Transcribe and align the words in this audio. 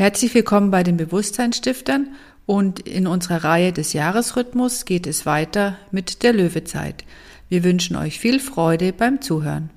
Herzlich 0.00 0.32
willkommen 0.32 0.70
bei 0.70 0.82
den 0.82 0.96
Bewusstseinsstiftern 0.96 2.14
und 2.46 2.80
in 2.80 3.06
unserer 3.06 3.44
Reihe 3.44 3.70
des 3.70 3.92
Jahresrhythmus 3.92 4.86
geht 4.86 5.06
es 5.06 5.26
weiter 5.26 5.76
mit 5.90 6.22
der 6.22 6.32
Löwezeit. 6.32 7.04
Wir 7.50 7.64
wünschen 7.64 7.96
euch 7.96 8.18
viel 8.18 8.40
Freude 8.40 8.94
beim 8.94 9.20
Zuhören. 9.20 9.68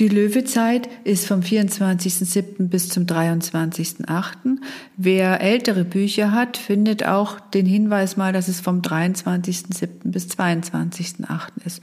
Die 0.00 0.08
Löwezeit 0.08 0.88
ist 1.04 1.26
vom 1.26 1.40
24.07. 1.40 2.68
bis 2.68 2.88
zum 2.88 3.04
23.08. 3.04 4.56
Wer 4.96 5.42
ältere 5.42 5.84
Bücher 5.84 6.32
hat, 6.32 6.56
findet 6.56 7.04
auch 7.04 7.38
den 7.38 7.66
Hinweis 7.66 8.16
mal, 8.16 8.32
dass 8.32 8.48
es 8.48 8.60
vom 8.60 8.80
23.07. 8.80 9.88
bis 10.04 10.28
22.08. 10.28 11.48
ist. 11.66 11.82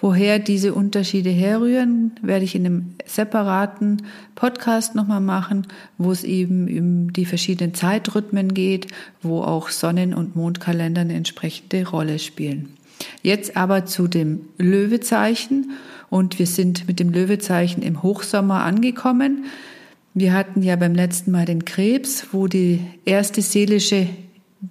Woher 0.00 0.38
diese 0.38 0.72
Unterschiede 0.72 1.28
herrühren, 1.28 2.12
werde 2.22 2.46
ich 2.46 2.54
in 2.54 2.64
einem 2.64 2.94
separaten 3.04 4.00
Podcast 4.34 4.94
nochmal 4.94 5.20
machen, 5.20 5.66
wo 5.98 6.10
es 6.10 6.24
eben 6.24 6.68
um 6.78 7.12
die 7.12 7.26
verschiedenen 7.26 7.74
Zeitrhythmen 7.74 8.54
geht, 8.54 8.86
wo 9.20 9.42
auch 9.42 9.68
Sonnen- 9.68 10.14
und 10.14 10.36
Mondkalender 10.36 11.02
eine 11.02 11.12
entsprechende 11.12 11.86
Rolle 11.86 12.18
spielen. 12.18 12.77
Jetzt 13.22 13.56
aber 13.56 13.86
zu 13.86 14.08
dem 14.08 14.40
Löwezeichen 14.58 15.72
und 16.10 16.38
wir 16.38 16.46
sind 16.46 16.86
mit 16.88 17.00
dem 17.00 17.10
Löwezeichen 17.10 17.82
im 17.82 18.02
Hochsommer 18.02 18.62
angekommen. 18.62 19.44
Wir 20.14 20.32
hatten 20.32 20.62
ja 20.62 20.76
beim 20.76 20.94
letzten 20.94 21.30
Mal 21.30 21.44
den 21.44 21.64
Krebs, 21.64 22.28
wo 22.32 22.46
die 22.46 22.80
erste 23.04 23.42
seelische 23.42 24.08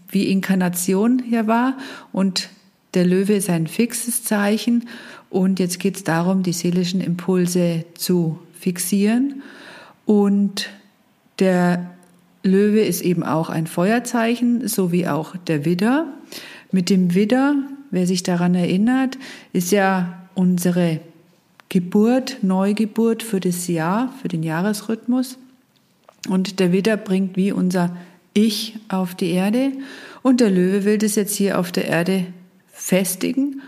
wie 0.09 0.25
Inkarnation 0.25 1.21
hier 1.27 1.47
war 1.47 1.77
und 2.11 2.49
der 2.93 3.05
Löwe 3.05 3.33
ist 3.33 3.49
ein 3.49 3.67
fixes 3.67 4.23
Zeichen 4.23 4.87
und 5.29 5.59
jetzt 5.59 5.79
geht 5.79 5.97
es 5.97 6.03
darum, 6.03 6.43
die 6.43 6.53
seelischen 6.53 6.99
Impulse 6.99 7.85
zu 7.93 8.39
fixieren 8.53 9.43
und 10.05 10.69
der 11.39 11.91
Löwe 12.43 12.81
ist 12.81 13.01
eben 13.01 13.23
auch 13.23 13.49
ein 13.49 13.67
Feuerzeichen, 13.67 14.67
so 14.67 14.91
wie 14.91 15.07
auch 15.07 15.35
der 15.35 15.65
Widder. 15.65 16.07
Mit 16.71 16.89
dem 16.89 17.13
Widder, 17.13 17.55
wer 17.91 18.07
sich 18.07 18.23
daran 18.23 18.55
erinnert, 18.55 19.17
ist 19.53 19.71
ja 19.71 20.27
unsere 20.35 20.99
Geburt, 21.69 22.37
Neugeburt 22.43 23.23
für 23.23 23.39
das 23.39 23.67
Jahr, 23.67 24.13
für 24.21 24.27
den 24.27 24.43
Jahresrhythmus. 24.43 25.37
Und 26.29 26.59
der 26.59 26.71
Widder 26.71 26.97
bringt 26.97 27.35
wie 27.35 27.51
unser 27.51 27.95
Ich 28.33 28.77
auf 28.89 29.15
die 29.15 29.31
Erde. 29.31 29.71
Und 30.21 30.39
der 30.39 30.49
Löwe 30.49 30.85
will 30.85 30.97
das 30.97 31.15
jetzt 31.15 31.35
hier 31.35 31.59
auf 31.59 31.71
der 31.71 31.85
Erde 31.87 32.25
festigen. 32.67 33.61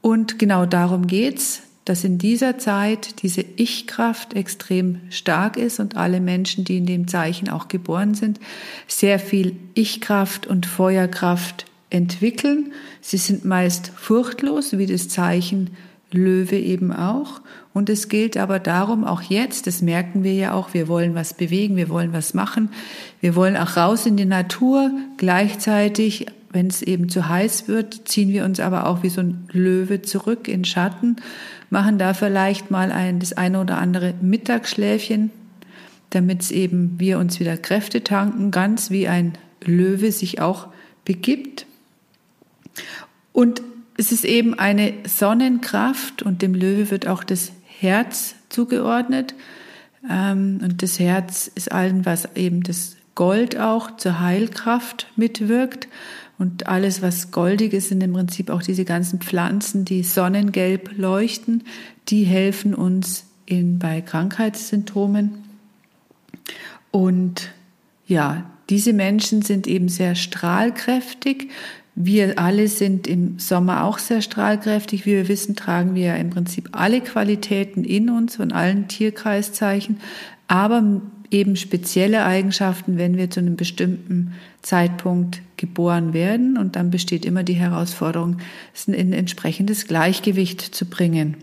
Und 0.00 0.38
genau 0.38 0.66
darum 0.66 1.06
geht's, 1.06 1.62
dass 1.84 2.04
in 2.04 2.18
dieser 2.18 2.58
Zeit 2.58 3.22
diese 3.22 3.44
Ich-Kraft 3.56 4.34
extrem 4.34 5.00
stark 5.10 5.56
ist 5.56 5.80
und 5.80 5.96
alle 5.96 6.20
Menschen, 6.20 6.64
die 6.64 6.76
in 6.76 6.86
dem 6.86 7.08
Zeichen 7.08 7.48
auch 7.48 7.68
geboren 7.68 8.14
sind, 8.14 8.38
sehr 8.86 9.18
viel 9.18 9.56
Ich-Kraft 9.74 10.46
und 10.46 10.66
Feuerkraft 10.66 11.66
entwickeln. 11.90 12.72
Sie 13.00 13.18
sind 13.18 13.44
meist 13.44 13.92
furchtlos, 13.94 14.78
wie 14.78 14.86
das 14.86 15.08
Zeichen 15.08 15.70
Löwe 16.12 16.58
eben 16.58 16.92
auch. 16.92 17.40
Und 17.72 17.88
es 17.88 18.08
gilt 18.08 18.36
aber 18.36 18.58
darum, 18.58 19.04
auch 19.04 19.22
jetzt, 19.22 19.66
das 19.66 19.80
merken 19.82 20.24
wir 20.24 20.34
ja 20.34 20.52
auch, 20.52 20.74
wir 20.74 20.88
wollen 20.88 21.14
was 21.14 21.34
bewegen, 21.34 21.76
wir 21.76 21.88
wollen 21.88 22.12
was 22.12 22.34
machen, 22.34 22.70
wir 23.20 23.36
wollen 23.36 23.56
auch 23.56 23.76
raus 23.76 24.06
in 24.06 24.16
die 24.16 24.24
Natur. 24.24 24.90
Gleichzeitig, 25.18 26.26
wenn 26.52 26.66
es 26.66 26.82
eben 26.82 27.08
zu 27.08 27.28
heiß 27.28 27.68
wird, 27.68 28.08
ziehen 28.08 28.30
wir 28.30 28.44
uns 28.44 28.58
aber 28.58 28.86
auch 28.86 29.02
wie 29.04 29.08
so 29.08 29.20
ein 29.20 29.48
Löwe 29.52 30.02
zurück 30.02 30.48
in 30.48 30.64
Schatten, 30.64 31.16
machen 31.70 31.98
da 31.98 32.12
vielleicht 32.12 32.72
mal 32.72 32.90
ein, 32.90 33.20
das 33.20 33.34
eine 33.34 33.60
oder 33.60 33.78
andere 33.78 34.14
Mittagsschläfchen, 34.20 35.30
damit 36.10 36.42
es 36.42 36.50
eben 36.50 36.98
wir 36.98 37.20
uns 37.20 37.38
wieder 37.38 37.56
Kräfte 37.56 38.02
tanken, 38.02 38.50
ganz 38.50 38.90
wie 38.90 39.06
ein 39.06 39.34
Löwe 39.64 40.10
sich 40.10 40.40
auch 40.40 40.68
begibt. 41.04 41.66
Und 43.32 43.62
es 43.96 44.12
ist 44.12 44.24
eben 44.24 44.58
eine 44.58 44.94
Sonnenkraft 45.06 46.22
und 46.22 46.42
dem 46.42 46.54
Löwe 46.54 46.90
wird 46.90 47.06
auch 47.06 47.24
das 47.24 47.52
Herz 47.66 48.34
zugeordnet. 48.48 49.34
Ähm, 50.08 50.60
und 50.62 50.82
das 50.82 50.98
Herz 50.98 51.50
ist 51.54 51.70
allen, 51.70 52.06
was 52.06 52.28
eben 52.34 52.62
das 52.62 52.96
Gold 53.14 53.58
auch 53.58 53.96
zur 53.96 54.20
Heilkraft 54.20 55.06
mitwirkt. 55.16 55.88
Und 56.38 56.66
alles, 56.66 57.02
was 57.02 57.32
goldig 57.32 57.74
ist, 57.74 57.90
sind 57.90 58.02
im 58.02 58.14
Prinzip 58.14 58.48
auch 58.48 58.62
diese 58.62 58.86
ganzen 58.86 59.20
Pflanzen, 59.20 59.84
die 59.84 60.02
sonnengelb 60.02 60.96
leuchten, 60.96 61.64
die 62.08 62.24
helfen 62.24 62.74
uns 62.74 63.26
in, 63.44 63.78
bei 63.78 64.00
Krankheitssymptomen. 64.00 65.44
Und 66.90 67.50
ja, 68.06 68.50
diese 68.70 68.94
Menschen 68.94 69.42
sind 69.42 69.66
eben 69.66 69.88
sehr 69.88 70.14
strahlkräftig, 70.14 71.50
wir 72.06 72.38
alle 72.38 72.68
sind 72.68 73.06
im 73.06 73.38
Sommer 73.38 73.84
auch 73.84 73.98
sehr 73.98 74.22
strahlkräftig. 74.22 75.06
Wie 75.06 75.12
wir 75.12 75.28
wissen, 75.28 75.56
tragen 75.56 75.94
wir 75.94 76.16
im 76.16 76.30
Prinzip 76.30 76.70
alle 76.72 77.00
Qualitäten 77.00 77.84
in 77.84 78.10
uns 78.10 78.36
von 78.36 78.52
allen 78.52 78.88
Tierkreiszeichen, 78.88 80.00
aber 80.48 81.02
eben 81.30 81.56
spezielle 81.56 82.24
Eigenschaften, 82.24 82.98
wenn 82.98 83.16
wir 83.16 83.30
zu 83.30 83.40
einem 83.40 83.56
bestimmten 83.56 84.32
Zeitpunkt 84.62 85.42
geboren 85.56 86.12
werden. 86.12 86.58
Und 86.58 86.76
dann 86.76 86.90
besteht 86.90 87.24
immer 87.24 87.44
die 87.44 87.54
Herausforderung, 87.54 88.38
es 88.74 88.88
in 88.88 88.94
ein 88.94 89.12
entsprechendes 89.12 89.86
Gleichgewicht 89.86 90.60
zu 90.60 90.86
bringen. 90.86 91.36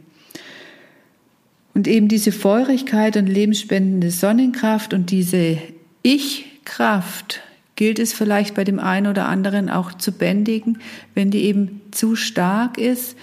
Und 1.73 1.87
eben 1.87 2.07
diese 2.07 2.31
Feurigkeit 2.31 3.17
und 3.17 3.27
lebensspendende 3.27 4.11
Sonnenkraft 4.11 4.93
und 4.93 5.11
diese 5.11 5.59
Ich-Kraft, 6.01 7.41
gilt 7.77 7.99
es 7.99 8.11
vielleicht 8.11 8.55
bei 8.55 8.65
dem 8.65 8.79
einen 8.79 9.07
oder 9.07 9.29
anderen 9.29 9.69
auch 9.69 9.93
zu 9.93 10.11
bändigen, 10.11 10.79
wenn 11.13 11.31
die 11.31 11.43
eben 11.43 11.81
zu 11.91 12.17
stark 12.17 12.77
ist, 12.77 13.15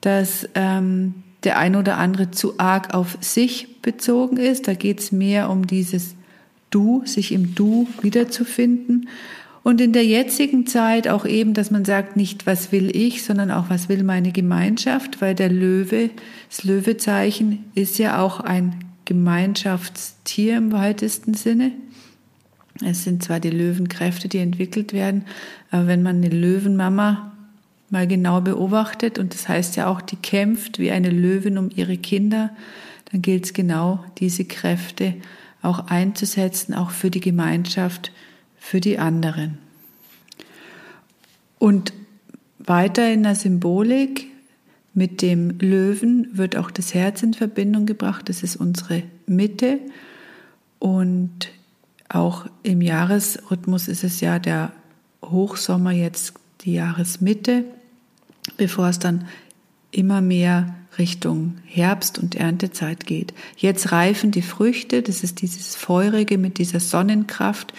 dass 0.00 0.48
ähm, 0.54 1.14
der 1.44 1.58
ein 1.58 1.76
oder 1.76 1.98
andere 1.98 2.32
zu 2.32 2.58
arg 2.58 2.94
auf 2.94 3.18
sich 3.20 3.80
bezogen 3.82 4.38
ist. 4.38 4.66
Da 4.66 4.74
geht 4.74 4.98
es 4.98 5.12
mehr 5.12 5.50
um 5.50 5.68
dieses 5.68 6.16
Du, 6.70 7.02
sich 7.04 7.32
im 7.32 7.54
Du 7.54 7.86
wiederzufinden. 8.02 9.08
Und 9.62 9.80
in 9.80 9.92
der 9.92 10.06
jetzigen 10.06 10.66
Zeit 10.66 11.08
auch 11.08 11.26
eben, 11.26 11.52
dass 11.52 11.70
man 11.70 11.84
sagt, 11.84 12.16
nicht 12.16 12.46
was 12.46 12.72
will 12.72 12.94
ich, 12.96 13.22
sondern 13.22 13.50
auch 13.50 13.68
was 13.68 13.90
will 13.90 14.02
meine 14.02 14.32
Gemeinschaft, 14.32 15.20
weil 15.20 15.34
der 15.34 15.50
Löwe, 15.50 16.10
das 16.48 16.64
Löwezeichen 16.64 17.64
ist 17.74 17.98
ja 17.98 18.22
auch 18.22 18.40
ein 18.40 18.84
Gemeinschaftstier 19.04 20.56
im 20.56 20.72
weitesten 20.72 21.34
Sinne. 21.34 21.72
Es 22.84 23.04
sind 23.04 23.22
zwar 23.22 23.40
die 23.40 23.50
Löwenkräfte, 23.50 24.28
die 24.28 24.38
entwickelt 24.38 24.92
werden, 24.92 25.24
aber 25.70 25.86
wenn 25.86 26.02
man 26.02 26.16
eine 26.16 26.28
Löwenmama 26.28 27.32
mal 27.90 28.06
genau 28.06 28.40
beobachtet, 28.40 29.18
und 29.18 29.34
das 29.34 29.48
heißt 29.48 29.76
ja 29.76 29.86
auch, 29.86 30.00
die 30.00 30.16
kämpft 30.16 30.78
wie 30.78 30.90
eine 30.90 31.10
Löwin 31.10 31.58
um 31.58 31.70
ihre 31.74 31.96
Kinder, 31.96 32.50
dann 33.10 33.22
gilt 33.22 33.46
es 33.46 33.52
genau, 33.52 34.04
diese 34.18 34.44
Kräfte 34.44 35.14
auch 35.62 35.86
einzusetzen, 35.86 36.74
auch 36.74 36.90
für 36.90 37.10
die 37.10 37.20
Gemeinschaft, 37.20 38.12
für 38.58 38.80
die 38.80 38.98
anderen. 38.98 39.58
Und 41.58 41.92
weiter 42.58 43.10
in 43.12 43.22
der 43.22 43.34
Symbolik 43.34 44.26
mit 44.94 45.22
dem 45.22 45.58
Löwen 45.58 46.28
wird 46.32 46.56
auch 46.56 46.70
das 46.70 46.94
Herz 46.94 47.22
in 47.22 47.34
Verbindung 47.34 47.86
gebracht. 47.86 48.28
Das 48.28 48.42
ist 48.42 48.56
unsere 48.56 49.02
Mitte. 49.26 49.78
Und 50.78 51.50
auch 52.08 52.46
im 52.62 52.80
Jahresrhythmus 52.80 53.88
ist 53.88 54.04
es 54.04 54.20
ja 54.20 54.38
der 54.38 54.72
Hochsommer 55.24 55.90
jetzt 55.92 56.34
die 56.62 56.74
Jahresmitte, 56.74 57.64
bevor 58.56 58.88
es 58.88 58.98
dann 58.98 59.26
immer 59.90 60.20
mehr 60.20 60.74
Richtung 60.98 61.58
Herbst 61.64 62.18
und 62.18 62.34
Erntezeit 62.34 63.06
geht. 63.06 63.32
Jetzt 63.56 63.92
reifen 63.92 64.30
die 64.30 64.42
Früchte, 64.42 65.02
das 65.02 65.22
ist 65.22 65.42
dieses 65.42 65.76
Feurige 65.76 66.38
mit 66.38 66.58
dieser 66.58 66.80
Sonnenkraft, 66.80 67.72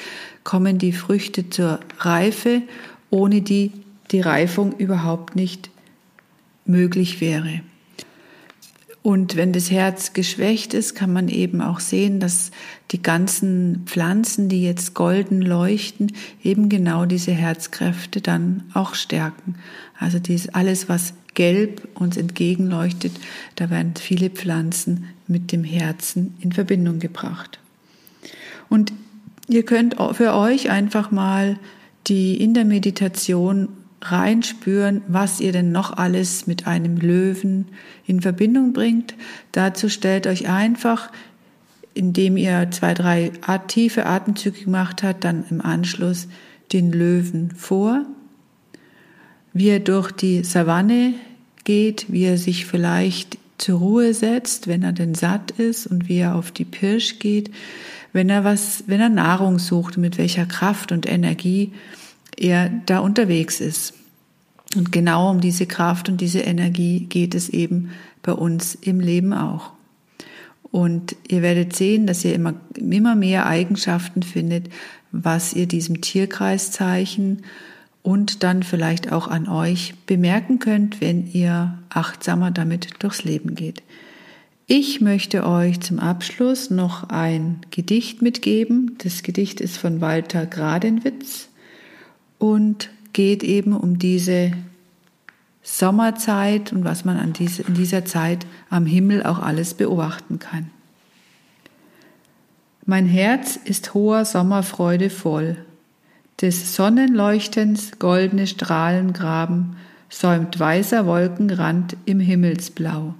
kommen 0.44 0.78
die 0.78 0.94
Früchte 0.94 1.50
zur 1.50 1.80
Reife, 2.00 2.62
ohne 3.10 3.42
die 3.42 3.74
die 4.12 4.22
Reifung 4.22 4.74
überhaupt 4.78 5.36
nicht 5.36 5.70
möglich 6.66 7.22
wäre. 7.22 7.62
Und 9.02 9.38
wenn 9.38 9.54
das 9.54 9.72
Herz 9.72 10.12
geschwächt 10.12 10.74
ist, 10.74 10.94
kann 10.94 11.14
man 11.14 11.30
eben 11.30 11.62
auch 11.62 11.80
sehen, 11.80 12.20
dass 12.20 12.52
die 12.92 13.02
ganzen 13.02 13.84
Pflanzen, 13.86 14.50
die 14.50 14.64
jetzt 14.64 14.94
golden 14.94 15.42
leuchten, 15.42 16.12
eben 16.44 16.68
genau 16.68 17.06
diese 17.06 17.32
Herzkräfte 17.32 18.20
dann 18.20 18.64
auch 18.74 18.96
stärken. 18.96 19.56
Also 19.98 20.20
dies 20.20 20.50
alles, 20.50 20.90
was 20.90 21.14
gelb 21.34 21.88
uns 21.96 22.18
entgegenleuchtet, 22.18 23.14
da 23.56 23.70
werden 23.70 23.94
viele 23.98 24.30
Pflanzen 24.30 25.06
mit 25.28 25.54
dem 25.54 25.64
Herzen 25.64 26.36
in 26.42 26.52
Verbindung 26.52 27.00
gebracht. 27.00 27.60
Und 28.68 28.92
ihr 29.48 29.64
könnt 29.64 29.96
für 30.14 30.34
euch 30.34 30.70
einfach 30.70 31.12
mal 31.12 31.58
die 32.08 32.42
in 32.42 32.54
der 32.54 32.66
Meditation 32.66 33.70
reinspüren, 34.02 35.02
was 35.08 35.40
ihr 35.40 35.52
denn 35.52 35.72
noch 35.72 35.98
alles 35.98 36.48
mit 36.48 36.68
einem 36.68 36.98
Löwen 36.98 37.68
in 38.06 38.22
Verbindung 38.22 38.74
bringt. 38.74 39.16
Dazu 39.52 39.90
stellt 39.90 40.28
euch 40.28 40.48
einfach, 40.48 41.12
indem 41.94 42.38
ihr 42.38 42.70
zwei, 42.72 42.94
drei 42.94 43.32
tiefe 43.68 44.06
Atemzüge 44.06 44.64
gemacht 44.64 45.04
habt, 45.04 45.24
dann 45.24 45.44
im 45.50 45.62
Anschluss 45.62 46.28
den 46.72 46.92
Löwen 46.92 47.52
vor, 47.52 48.06
wie 49.54 49.70
er 49.70 49.80
durch 49.80 50.12
die 50.12 50.44
Savanne 50.44 51.14
geht, 51.64 52.06
wie 52.10 52.24
er 52.24 52.38
sich 52.38 52.66
vielleicht 52.66 53.38
zur 53.58 53.80
Ruhe 53.80 54.14
setzt, 54.14 54.68
wenn 54.68 54.84
er 54.84 54.94
denn 54.94 55.16
satt 55.16 55.52
ist 55.52 55.88
und 55.88 56.08
wie 56.08 56.20
er 56.20 56.36
auf 56.36 56.52
die 56.52 56.66
Pirsch 56.66 57.20
geht, 57.20 57.52
wenn 58.14 58.30
er 58.30 58.44
was, 58.44 58.86
wenn 58.88 59.02
er 59.02 59.10
Nahrung 59.10 59.60
sucht, 59.60 59.98
mit 59.98 60.18
welcher 60.18 60.46
Kraft 60.46 60.92
und 60.92 61.10
Energie 61.10 61.74
er 62.40 62.70
da 62.86 63.00
unterwegs 63.00 63.60
ist. 63.60 63.94
Und 64.76 64.92
genau 64.92 65.32
um 65.32 65.42
diese 65.42 65.66
Kraft 65.66 66.10
und 66.10 66.22
diese 66.22 66.40
Energie 66.40 67.02
geht 67.02 67.36
es 67.36 67.50
eben 67.50 67.90
bei 68.22 68.34
uns 68.34 68.76
im 68.76 69.00
Leben 69.00 69.34
auch. 69.34 69.72
Und 70.72 71.16
ihr 71.28 71.42
werdet 71.42 71.76
sehen, 71.76 72.06
dass 72.06 72.24
ihr 72.24 72.36
immer, 72.36 72.54
immer 72.76 73.16
mehr 73.16 73.48
Eigenschaften 73.48 74.22
findet, 74.22 74.70
was 75.12 75.54
ihr 75.54 75.66
diesem 75.66 76.02
Tierkreiszeichen 76.02 77.44
und 78.04 78.44
dann 78.44 78.62
vielleicht 78.62 79.12
auch 79.12 79.28
an 79.28 79.48
euch 79.48 79.96
bemerken 80.06 80.60
könnt, 80.60 81.02
wenn 81.02 81.28
ihr 81.32 81.80
achtsamer 81.90 82.52
damit 82.52 82.90
durchs 83.00 83.24
Leben 83.24 83.56
geht. 83.56 83.82
Ich 84.68 85.02
möchte 85.02 85.48
euch 85.48 85.80
zum 85.80 85.98
Abschluss 85.98 86.70
noch 86.70 87.10
ein 87.10 87.62
Gedicht 87.72 88.22
mitgeben. 88.22 88.96
Das 89.00 89.24
Gedicht 89.24 89.60
ist 89.62 89.78
von 89.78 90.00
Walter 90.00 90.46
Gradenwitz 90.46 91.49
und 92.40 92.90
geht 93.14 93.44
eben 93.44 93.74
um 93.74 94.00
diese 94.00 94.54
Sommerzeit 95.62 96.74
und 96.74 96.84
was 96.84 97.06
man 97.06 97.18
an 97.18 97.34
diese, 97.34 97.62
in 97.64 97.76
dieser 97.76 98.06
Zeit 98.06 98.48
am 98.70 98.86
Himmel 98.86 99.24
auch 99.24 99.40
alles 99.40 99.76
beobachten 99.76 100.40
kann. 100.40 100.72
Mein 102.86 103.06
Herz 103.06 103.56
ist 103.56 103.94
hoher 103.94 104.26
Sommerfreude 104.26 105.12
voll. 105.12 105.58
Des 106.42 106.76
Sonnenleuchtens 106.76 108.00
goldene 108.00 108.48
Strahlen 108.48 109.14
graben, 109.14 109.76
säumt 110.10 110.60
weißer 110.60 111.06
Wolkenrand 111.06 111.98
im 112.06 112.20
Himmelsblau. 112.20 113.14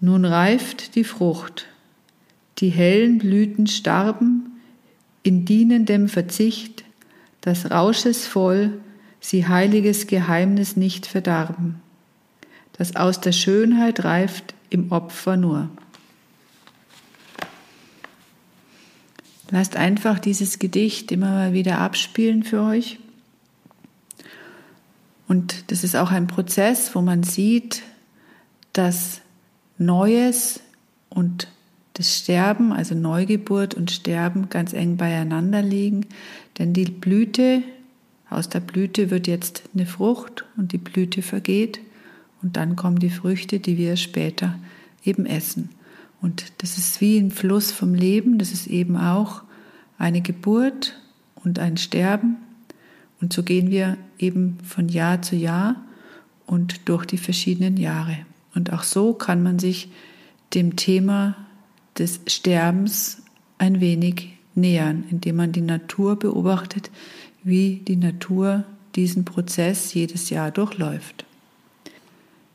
Nun 0.00 0.26
reift 0.26 0.96
die 0.96 1.04
Frucht, 1.04 1.66
die 2.58 2.68
hellen 2.68 3.18
Blüten 3.18 3.66
starben 3.66 4.60
in 5.22 5.46
dienendem 5.46 6.08
Verzicht 6.08 6.83
das 7.44 7.70
Rausches 7.70 8.26
voll, 8.26 8.80
sie 9.20 9.46
heiliges 9.46 10.06
Geheimnis 10.06 10.76
nicht 10.76 11.04
verdarben, 11.04 11.82
das 12.72 12.96
aus 12.96 13.20
der 13.20 13.32
Schönheit 13.32 14.02
reift 14.02 14.54
im 14.70 14.90
Opfer 14.90 15.36
nur. 15.36 15.68
Lasst 19.50 19.76
einfach 19.76 20.18
dieses 20.18 20.58
Gedicht 20.58 21.12
immer 21.12 21.30
mal 21.32 21.52
wieder 21.52 21.80
abspielen 21.80 22.44
für 22.44 22.62
euch. 22.62 22.98
Und 25.28 25.70
das 25.70 25.84
ist 25.84 25.96
auch 25.96 26.12
ein 26.12 26.26
Prozess, 26.26 26.94
wo 26.94 27.02
man 27.02 27.24
sieht, 27.24 27.82
dass 28.72 29.20
Neues 29.76 30.60
und 31.10 31.48
das 31.94 32.18
Sterben, 32.18 32.72
also 32.72 32.94
Neugeburt 32.94 33.74
und 33.74 33.90
Sterben, 33.90 34.48
ganz 34.50 34.72
eng 34.72 34.96
beieinander 34.96 35.62
liegen. 35.62 36.06
Denn 36.58 36.72
die 36.72 36.84
Blüte, 36.84 37.62
aus 38.28 38.48
der 38.48 38.60
Blüte 38.60 39.10
wird 39.10 39.26
jetzt 39.26 39.62
eine 39.74 39.86
Frucht 39.86 40.44
und 40.56 40.72
die 40.72 40.78
Blüte 40.78 41.22
vergeht 41.22 41.80
und 42.42 42.56
dann 42.56 42.76
kommen 42.76 42.98
die 42.98 43.10
Früchte, 43.10 43.60
die 43.60 43.78
wir 43.78 43.96
später 43.96 44.58
eben 45.04 45.24
essen. 45.24 45.70
Und 46.20 46.52
das 46.58 46.78
ist 46.78 47.00
wie 47.00 47.18
ein 47.18 47.30
Fluss 47.30 47.70
vom 47.70 47.94
Leben, 47.94 48.38
das 48.38 48.52
ist 48.52 48.66
eben 48.66 48.96
auch 48.96 49.42
eine 49.96 50.20
Geburt 50.20 50.98
und 51.36 51.58
ein 51.58 51.76
Sterben. 51.76 52.36
Und 53.20 53.32
so 53.32 53.42
gehen 53.42 53.70
wir 53.70 53.96
eben 54.18 54.58
von 54.64 54.88
Jahr 54.88 55.22
zu 55.22 55.36
Jahr 55.36 55.76
und 56.46 56.88
durch 56.88 57.06
die 57.06 57.18
verschiedenen 57.18 57.76
Jahre. 57.76 58.18
Und 58.54 58.72
auch 58.72 58.82
so 58.82 59.14
kann 59.14 59.42
man 59.42 59.58
sich 59.58 59.90
dem 60.54 60.76
Thema 60.76 61.36
des 61.98 62.20
Sterbens 62.26 63.22
ein 63.58 63.80
wenig 63.80 64.34
nähern, 64.54 65.04
indem 65.10 65.36
man 65.36 65.52
die 65.52 65.60
Natur 65.60 66.18
beobachtet, 66.18 66.90
wie 67.42 67.82
die 67.86 67.96
Natur 67.96 68.64
diesen 68.94 69.24
Prozess 69.24 69.92
jedes 69.94 70.30
Jahr 70.30 70.50
durchläuft. 70.50 71.24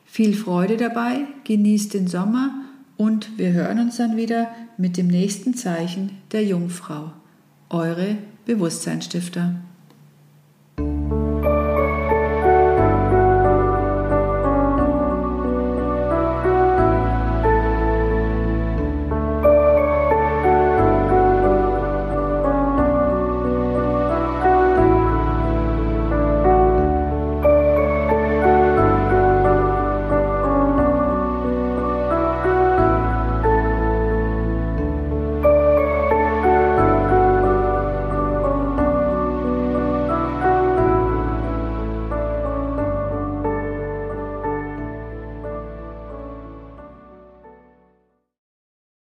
Viel 0.06 0.34
Freude 0.34 0.78
dabei, 0.78 1.26
genießt 1.44 1.94
den 1.94 2.08
Sommer 2.08 2.52
und 2.98 3.38
wir 3.38 3.52
hören 3.52 3.80
uns 3.80 3.98
dann 3.98 4.18
wieder 4.18 4.50
mit 4.78 4.98
dem 4.98 5.08
nächsten 5.08 5.54
Zeichen 5.54 6.12
der 6.32 6.44
Jungfrau. 6.44 7.12
Eure 7.70 8.18
Bewusstseinsstifter. 8.46 9.56